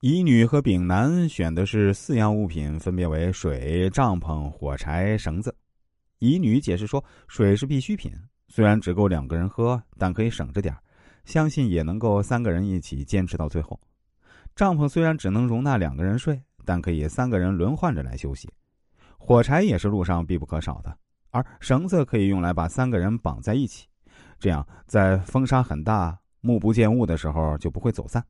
[0.00, 5.52] 乙女和丙男选的是四样物品，分别为水、帐篷、火柴、绳子。
[6.20, 8.12] 乙女解释说，水是必需品，
[8.46, 10.72] 虽然只够两个人喝，但可以省着点
[11.24, 13.78] 相信也能够三个人一起坚持到最后。
[14.54, 18.48] 帐篷虽然只能容纳两个人睡，但可以三个人轮换着来休息。
[19.18, 20.96] 火柴也是路上必不可少的，
[21.30, 23.88] 而绳子可以用来把三个人绑在一起，
[24.38, 28.24] 这样在风沙很大、目不见物的时候就不会走散。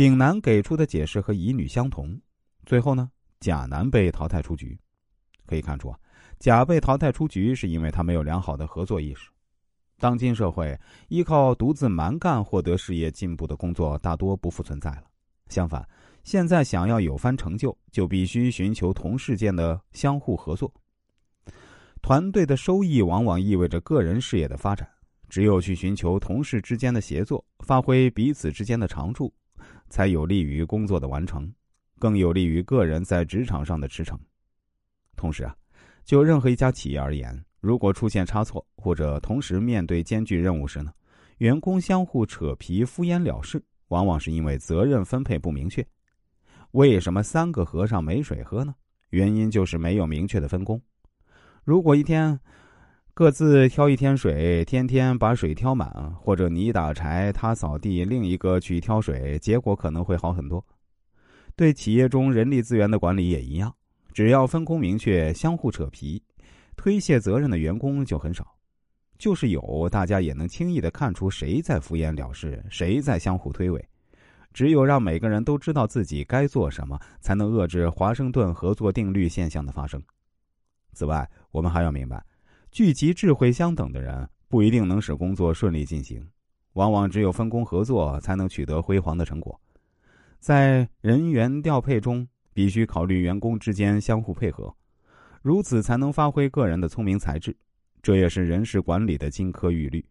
[0.00, 2.18] 丙男给出的解释和乙女相同，
[2.64, 4.80] 最后呢，甲男被淘汰出局。
[5.44, 5.98] 可以看出啊，
[6.38, 9.28] 甲被淘汰出局是因为他没有良好的合作意识。
[9.98, 10.74] 当今社会，
[11.08, 15.02] 依靠独自蛮干获得事业进步的工作大多不复存在了。
[15.50, 15.86] 相反，
[16.24, 20.72] 现在想要有番成就，就必须寻求同事间的相互合作。
[22.00, 24.88] 团队的收益往往意味着个人事业的发展。
[25.28, 29.30] 只有去寻求同事之间的协作，发挥彼此之间的长处。
[29.88, 31.52] 才有利于工作的完成，
[31.98, 34.18] 更有利于个人在职场上的驰骋。
[35.16, 35.54] 同时啊，
[36.04, 40.92] 就任何一家企业而言，如果出现差错或者同时面对艰巨任务时呢，
[41.38, 45.86] 员工相互扯皮、敷衍了事，往往是因为责任分配不明确。
[46.72, 48.74] 为什么三个和尚没水喝呢？
[49.10, 50.80] 原因就是没有明确的分工。
[51.64, 52.38] 如果一天，
[53.20, 60.64] 各自挑一天水，天天把水挑满，或者你打柴，他扫地，另一个去挑水，结果可能会好很多。
[61.54, 63.70] 对企业中人力资源的管理也一样，
[64.14, 66.22] 只要分工明确，相互扯皮、
[66.76, 68.56] 推卸责任的员工就很少。
[69.18, 73.84] 就是有，大家也能轻易的看出谁在敷衍了事，谁在相互推诿。
[74.54, 80.02] 只有让每个人都知道自己该做什么，才能遏制华盛顿合作定律现象的发生。
[80.94, 82.24] 此外，我们还要明白。
[82.70, 86.24] 聚集智慧相等的人不一定能使工作顺利进行，
[86.74, 89.60] 往往只有分工合作才能取得辉煌的成果。
[90.38, 94.72] 在人员调配中，必须考虑员工之间相互配合，
[95.42, 97.56] 如此才能发挥个人的聪明才智。
[98.02, 100.06] 这也是人事管理的金科玉律。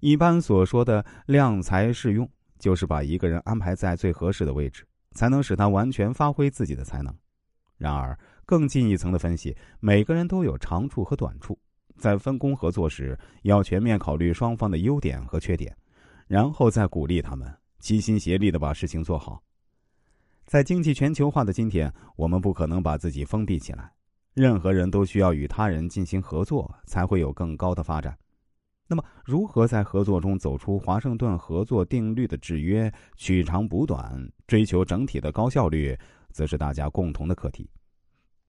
[0.00, 7.14] 一般所说的量才适用，就是把一个人安排在最合适的位置，才能使他完全发挥自己的才能。
[7.76, 11.56] 然而，更进一层的分析，每个人都有长处和短处。
[11.98, 15.76] 在分工合作时，要全面考虑双方的优点和缺点，
[16.26, 19.42] 然后再鼓励他们齐心协力的把事情做好。
[20.46, 23.92] 在经济全球化的今天，我们不可能把自己封闭起来，
[24.32, 28.16] 任何人都需要与他人进行合作，才会有更高的发展。
[28.86, 35.94] 那么，如何在合作中走出华盛顿合作定律的制约，取长补短，追求整体的高效率，
[36.32, 37.68] 则是大家共同的课题。